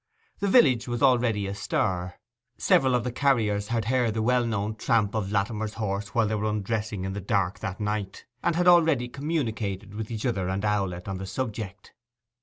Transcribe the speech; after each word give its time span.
The 0.39 0.47
village 0.47 0.87
was 0.87 1.03
already 1.03 1.45
astir. 1.45 2.15
Several 2.57 2.95
of 2.95 3.03
the 3.03 3.11
carriers 3.11 3.67
had 3.67 3.85
heard 3.85 4.15
the 4.15 4.23
well 4.23 4.47
known 4.47 4.73
tramp 4.73 5.13
of 5.13 5.31
Latimer's 5.31 5.75
horse 5.75 6.15
while 6.15 6.27
they 6.27 6.33
were 6.33 6.49
undressing 6.49 7.05
in 7.05 7.13
the 7.13 7.21
dark 7.21 7.59
that 7.59 7.79
night, 7.79 8.25
and 8.41 8.55
had 8.55 8.67
already 8.67 9.07
communicated 9.07 9.93
with 9.93 10.09
each 10.09 10.25
other 10.25 10.49
and 10.49 10.65
Owlett 10.65 11.07
on 11.07 11.19
the 11.19 11.27
subject. 11.27 11.93